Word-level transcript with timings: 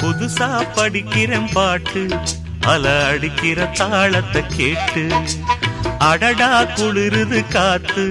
புதுசா 0.00 0.48
படிக்கிறேன் 0.76 1.50
பாட்டு 1.52 2.02
அல 2.66 2.84
அடிக்கிற 3.06 3.66
தாளத்தை 3.78 4.42
கேட்டு 4.56 5.04
அடடா 6.02 6.52
குளிருது 6.76 7.40
காத்து 7.48 8.04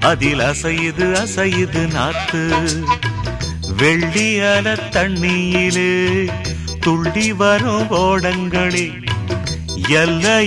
அதில் 0.00 0.38
அசையுது 0.38 1.06
அசையுது 1.12 1.88
நாத்து. 1.94 2.42
வெள்ளி 3.76 4.38
அல 4.38 4.72
தண்ணியிலே 4.72 6.30
துள்ளி 6.80 7.32
வரும் 7.32 7.90
ஓடங்களே 7.90 9.06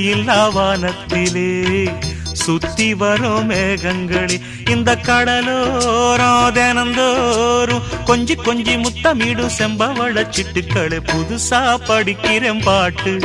இல்லா 0.02 0.48
வானத்திலே 0.48 1.90
சுத்தி 2.34 2.94
வரும் 2.94 3.50
மேகங்களே. 3.50 4.42
இந்த 4.70 4.96
கடலோரம் 4.96 6.52
தினந்தோறும் 6.52 7.82
கொஞ்சி 8.06 8.36
கொஞ்சி 8.46 8.78
முத்தமிடும் 8.78 9.56
செம்பவள 9.58 10.26
சிட்டுக்களை 10.30 11.00
புதுசா 11.00 11.78
படிக்கிறேன் 11.88 12.64
பாட்டு. 12.64 13.20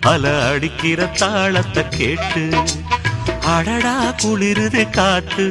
அல 0.00 0.48
அடிக்கிற 0.48 1.06
தாளத்தை 1.06 1.88
கேட்டு 1.88 2.50
அடடா 3.50 4.14
குளிருது 4.22 4.90
காத்து. 4.90 5.50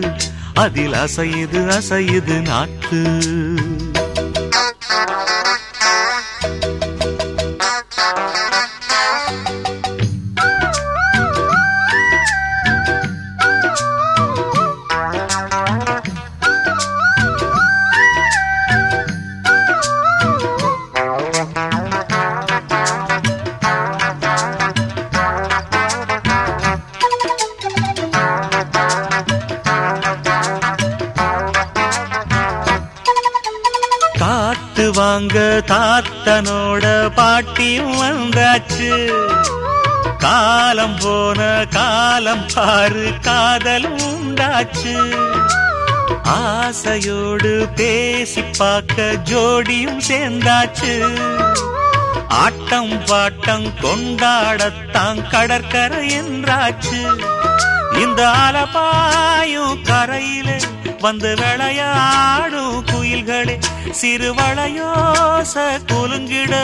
அதில் 0.54 0.94
அசையுது 0.94 1.72
அசையுது 1.72 2.42
நாட்டு 2.42 3.04
தாத்தனோட 35.70 37.14
பாட்டியும் 37.14 38.02
வந்தாச்சு. 38.02 39.12
காலம் 40.18 40.96
போன 41.00 41.66
காலம் 41.70 42.46
பாரு 42.56 43.14
காதலும் 43.22 43.98
உண்டாச்சு. 43.98 45.14
ஆசையோடு 46.24 47.70
பேசி 47.76 48.42
பார்க்க 48.58 49.04
ஜோடியும் 49.24 50.00
சேர்ந்தாச்சு. 50.08 50.94
ஆட்டம் 52.28 52.92
பாட்டம் 52.92 53.70
கொண்டாடத்தான் 53.82 55.30
கடற்கரை 55.30 56.20
என்றாச்சு. 56.20 57.28
இந்த 57.94 58.28
அலபாயும் 58.28 59.82
கரையிலே 59.82 60.62
வந்து 61.02 61.36
விளையாடும் 61.36 62.86
குயில்களே 62.86 63.56
சிறு 63.92 64.34
வளையோச 64.34 65.56
குலுங்கிட 65.92 66.56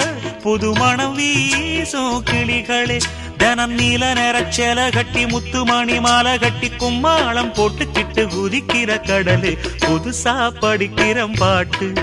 புது 0.42 0.72
மனம் 0.74 1.16
வீசும் 1.16 2.24
கிளிகளே. 2.26 2.98
தனம் 3.38 3.74
நீல 3.74 4.14
நிறச்சல 4.14 4.92
கட்டி 4.92 5.26
முத்துமணி 5.26 6.00
மாலை 6.00 6.38
கட்டி 6.38 6.70
கும்மாளம் 6.78 7.54
போட்டுக்கிட்டு 7.54 8.24
குதிக்கிற 8.36 9.00
கடலு. 9.10 9.54
புதுசா 9.86 10.36
படிக்கிற 10.62 11.28
பாட்டு 11.38 11.94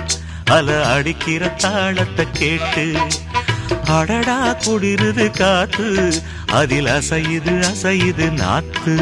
அல 0.44 0.86
அடிக்கிற 0.94 1.48
தாளத்தை 1.48 2.26
கேட்டு. 2.32 2.86
அடடா 3.88 4.56
குடிருது 4.64 5.30
காத்து 5.30 5.88
அதில் 6.52 6.86
அசையுது 6.86 7.54
அசையுது 7.72 8.28
நாத்து. 8.40 8.96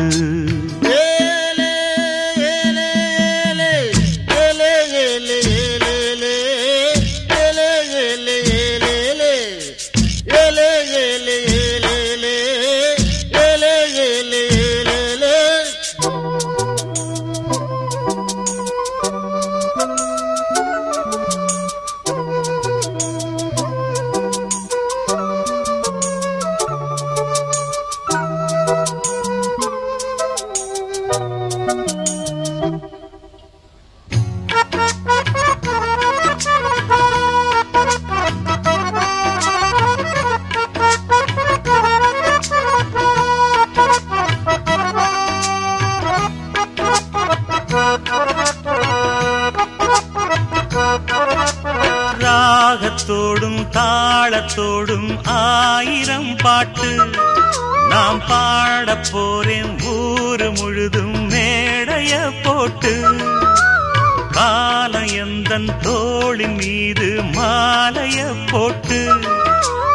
காலையந்தன் 64.33 65.71
தோளின் 65.81 66.55
மீது 66.55 67.23
மாலைய 67.33 68.35
போட்டு 68.51 69.01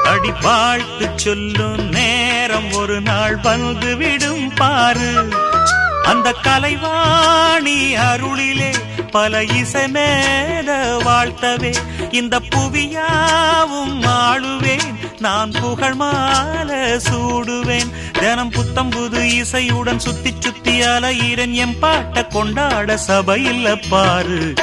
அடி 0.04 0.34
வாழ்த்து 0.42 1.10
சொல்லும் 1.16 1.90
நேரம் 1.90 2.72
ஒரு 2.72 3.02
நாள் 3.02 3.36
வந்து 3.36 3.98
விடும் 3.98 4.54
பாரு. 4.54 5.30
அந்த 6.04 6.34
கலைவாணி 6.44 7.94
அருளிலே 7.94 8.72
பல 9.12 9.44
இசை 9.44 9.88
மேல 9.88 10.98
வாழ்த்தவே 10.98 11.74
இந்த 12.12 12.42
புவியாவும் 12.56 13.98
ஆளுவேன். 14.04 14.94
நான் 15.20 15.52
புகழ் 15.52 15.94
மால 15.94 17.00
சூடுவேன். 17.12 17.92
தினம் 18.12 18.50
புத்தம் 18.50 18.90
புது 18.90 19.20
இசையுடன் 19.20 19.98
சுத்தி 19.98 20.34
சுத்தி 20.40 20.82
அலையிறன் 20.82 21.52
எம் 21.52 21.76
பாட்ட 21.82 22.28
கொண்டாட 22.28 22.98
சபையில் 22.98 23.80
பாரு 23.90 24.54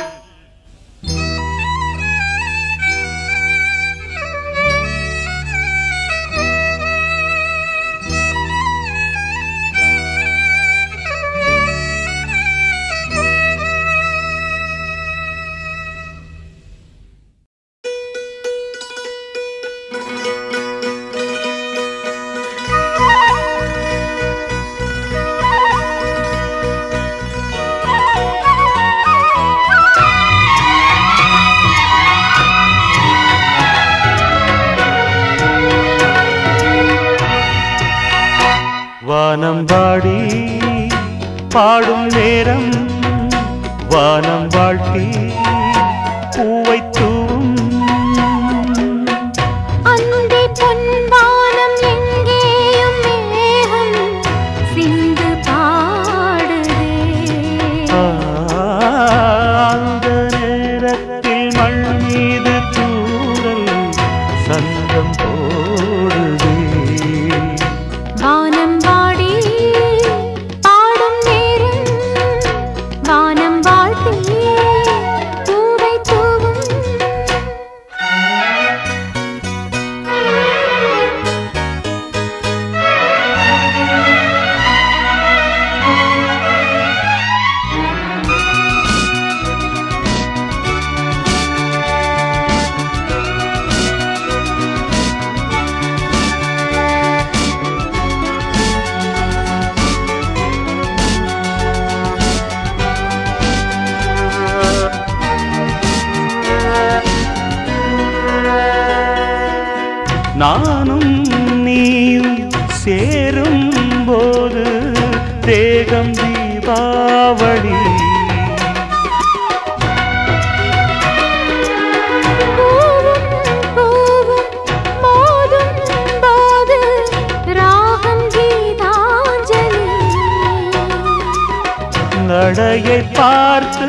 இடையை 132.92 133.11
பார்த்து 133.18 133.87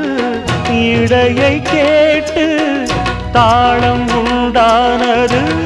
இடையை 0.81 1.55
கேட்டு 1.72 2.45
தாளம் 3.36 4.07
உண்டானது. 4.19 5.62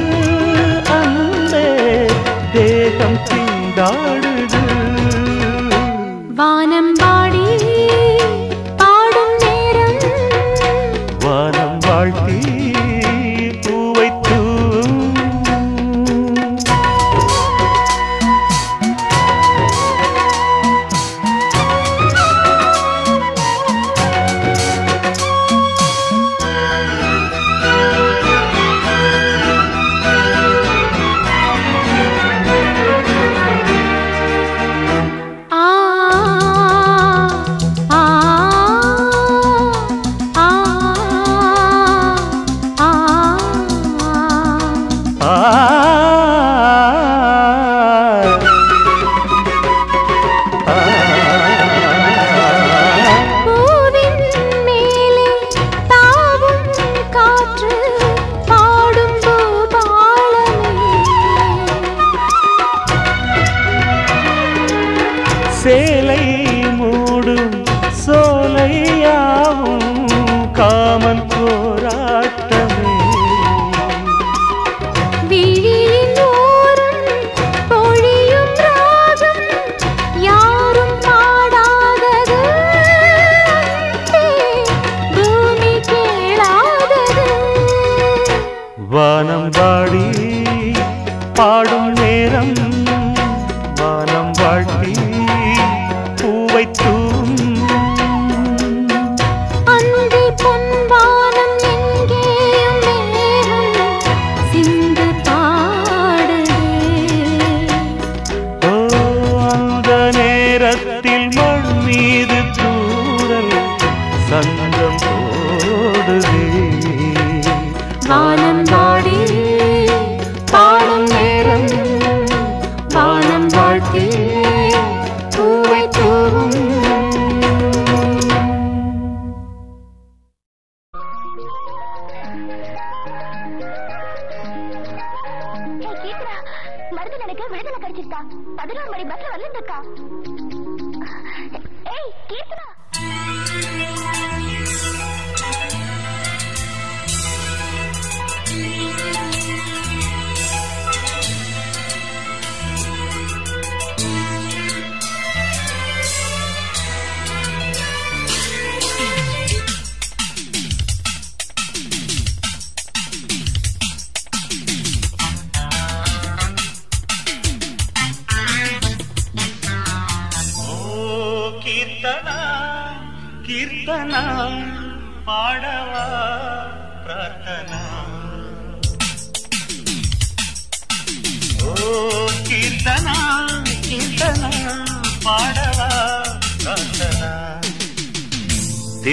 பாடும் 91.70 91.94
நேரம் 92.00 92.77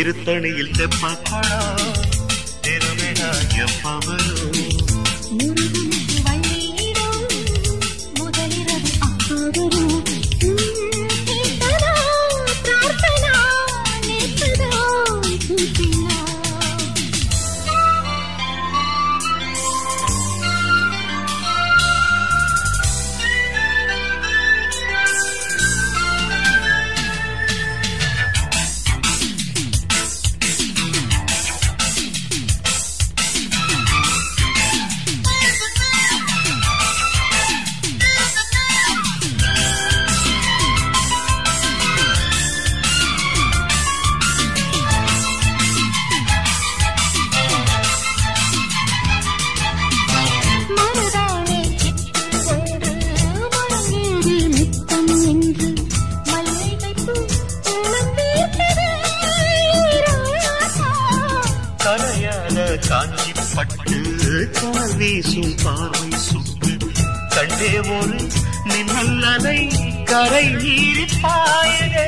തിരുത്തണിയിൽ 0.06 0.68
തെപ്പക്കൊള 0.78 1.52
തിരുമേനായ 2.66 3.58
പവര 3.80 4.25
காஞ்சி 62.84 63.32
பட்டு 63.50 63.98
கால் 64.60 64.96
வீசும் 64.98 65.56
பார்வை 65.64 66.10
சுட்டு 66.26 66.74
கண்டே 67.36 67.72
ஒரு 67.92 68.20
நின்னல் 68.70 69.26
அதை 69.34 69.60
கரை 70.06 70.46
நீர் 70.58 71.16
பாயதே 71.24 72.08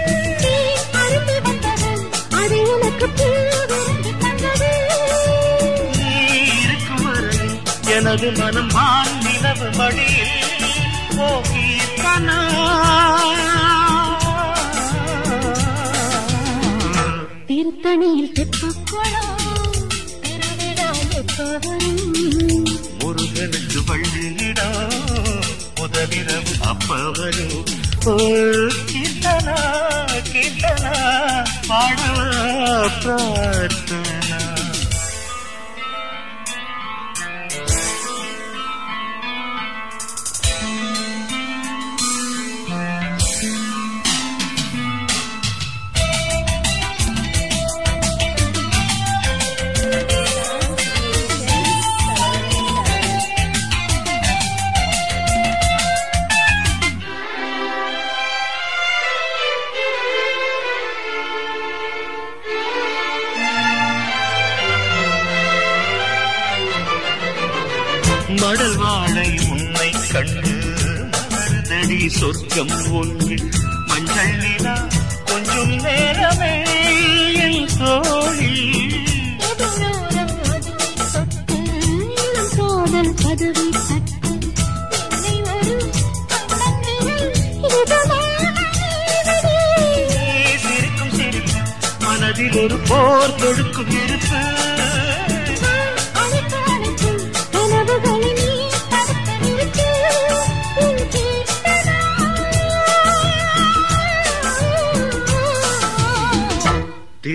எனது 7.96 8.30
மனம் 8.38 8.72
மான் 8.74 9.14
நிலவு 9.24 9.68
மடியில் 9.78 10.34
போகியிருக்கனா? 11.12 12.40
திருத்தணியில் 17.48 18.34
தெப்பக்குளம் 18.34 19.27
வரும் 21.40 22.04
முருகனுக்கு 23.02 23.80
வள்ளிடா 23.90 24.70
முதலிரவு 25.80 26.54
அப்ப 26.72 26.90
வரும் 27.18 27.68
கீர்த்தனா 28.92 29.58
கீர்த்தனா 30.32 30.96
பாடவா 31.70 32.28
சொர்க்கம் 72.40 72.74
ஒன்று 73.00 73.36
மஞ்சள் 73.90 74.36
நிலா 74.42 74.76
கொஞ்சம் 75.26 75.74
நேரமே 75.86 76.54
என் 77.46 77.68
தோழி 77.80 78.54
காதல் 82.56 83.14
கதவை 83.16 83.66
சிரிக்கும் 90.64 91.14
சிரிக்கும் 91.18 91.68
மனதில் 92.04 92.58
ஒரு 92.64 92.78
போர் 92.90 93.36
தொடுக்கும் 93.36 93.94
இருப்பேன். 93.98 95.17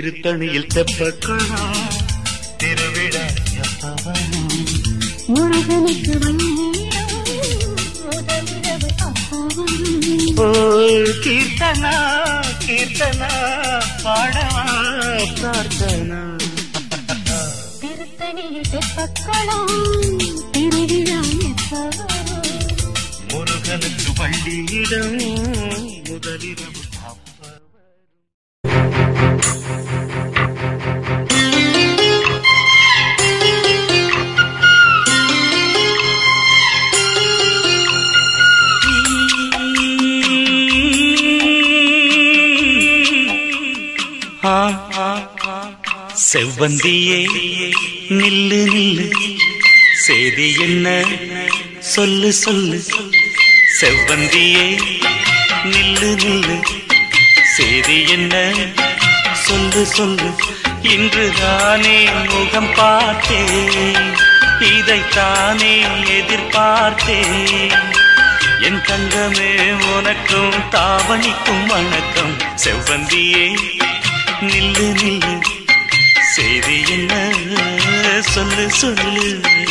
திருத்தணியில் 0.02 0.66
தெப்பக்கணா 0.68 1.60
திருவிழா 2.60 3.24
முருகனுக்கு 5.28 6.16
கீர்த்தனா 11.24 11.92
கீர்த்தனா 12.64 13.30
பாடவா 14.04 14.64
பிரார்த்தனா. 15.34 16.20
திருத்தணியில் 17.82 18.70
தெப்பக்கணம் 18.70 19.72
திருவிழா 20.52 21.20
முருகனுக்கு 23.32 24.10
பள்ளியிடம் 24.18 25.21
செவ்வந்தியே 46.32 47.26
நில்லு 48.08 48.66
நில்லு. 48.66 49.10
செய்தி 49.94 50.54
என்ன? 50.58 51.04
சொல்லு 51.78 52.32
சொல்லு. 52.32 52.84
செவ்வந்தியே 53.80 54.80
நில்லு 55.64 56.16
நில்லு. 56.16 56.60
செய்தி 57.56 58.08
என்ன? 58.08 58.52
சொல்லு 59.32 59.86
சொல்லு. 59.86 60.30
இன்றுதானே 60.82 62.10
முகம் 62.28 62.74
பார்த்தேன். 62.74 63.94
இதைத்தானே 64.60 65.82
எதிர்பார்த்தேன். 66.04 67.72
என் 68.62 68.80
தங்கமே 68.80 69.72
உனக்கும் 69.96 70.52
தாவணிக்கும் 70.70 71.66
வணக்கம். 71.66 72.36
செவ்வந்தியே 72.64 73.80
நில்லு 74.42 74.92
நில்லு. 74.92 75.40
செய்தி 76.34 76.84
என்ன? 76.92 77.32
சொல்லு 78.20 78.70
சொல்லு. 78.70 79.61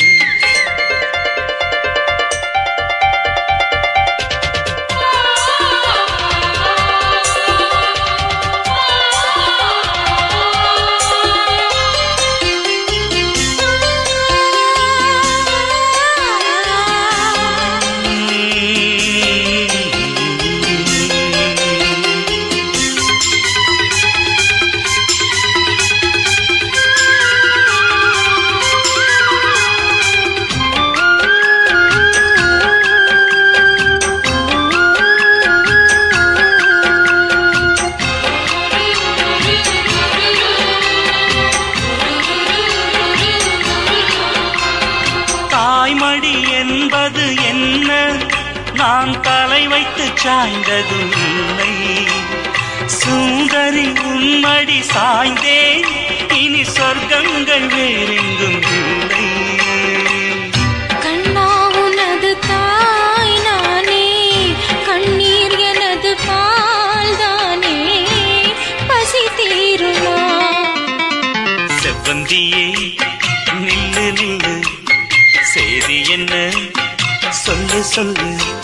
சொல்லு. 77.84 78.61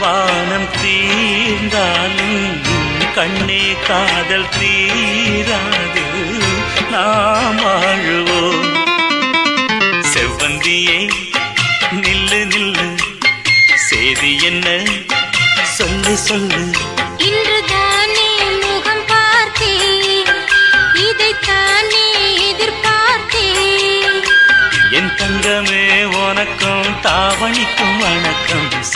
வானம் 0.00 0.70
தீர்ந்தாலும் 0.82 2.60
கண்ணே 3.14 3.76
காதல் 3.86 4.48
தீராது. 4.60 6.04
நாம் 6.90 7.58
வாழுவோம். 7.58 8.86
செவ்வந்தியே 10.14 11.10
நில்லு 11.90 12.46
நில்லு. 12.46 12.98
செய்தி 13.74 14.38
என்ன? 14.42 14.84
சொல்லு 15.62 16.16
சொல்லு. 16.16 16.70
இன்றுதானே 17.16 18.60
முகம் 18.60 19.04
பார்த்தேன். 19.06 20.26
இதைத்தானே 20.94 22.06
எதிர்பார்த்தேன். 22.50 24.22
என் 24.90 25.12
தங்கமே 25.16 26.04
உனக்கும் 26.04 27.00
தாவணிக்கும் 27.02 27.98
வணக்கம் 27.98 28.27